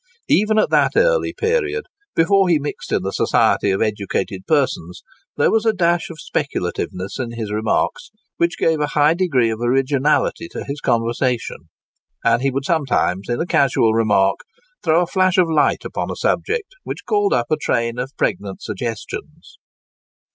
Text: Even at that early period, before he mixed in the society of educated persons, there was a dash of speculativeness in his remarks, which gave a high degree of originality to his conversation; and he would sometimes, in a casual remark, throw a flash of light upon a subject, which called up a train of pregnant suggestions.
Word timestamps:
Even 0.29 0.57
at 0.57 0.71
that 0.71 0.93
early 0.95 1.31
period, 1.31 1.85
before 2.15 2.49
he 2.49 2.57
mixed 2.57 2.91
in 2.91 3.03
the 3.03 3.11
society 3.11 3.69
of 3.69 3.83
educated 3.83 4.47
persons, 4.47 5.03
there 5.37 5.51
was 5.51 5.63
a 5.63 5.73
dash 5.73 6.09
of 6.09 6.17
speculativeness 6.19 7.19
in 7.19 7.33
his 7.33 7.51
remarks, 7.51 8.09
which 8.37 8.57
gave 8.57 8.79
a 8.79 8.87
high 8.97 9.13
degree 9.13 9.51
of 9.51 9.61
originality 9.61 10.47
to 10.49 10.63
his 10.65 10.81
conversation; 10.81 11.69
and 12.23 12.41
he 12.41 12.49
would 12.49 12.65
sometimes, 12.65 13.29
in 13.29 13.39
a 13.39 13.45
casual 13.45 13.93
remark, 13.93 14.39
throw 14.81 15.03
a 15.03 15.05
flash 15.05 15.37
of 15.37 15.47
light 15.47 15.85
upon 15.85 16.09
a 16.09 16.15
subject, 16.15 16.73
which 16.83 17.05
called 17.07 17.31
up 17.31 17.51
a 17.51 17.55
train 17.55 17.99
of 17.99 18.09
pregnant 18.17 18.59
suggestions. 18.63 19.59